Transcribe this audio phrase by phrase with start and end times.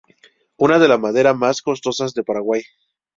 [0.57, 2.63] Una de las maderas más costosas de Paraguay.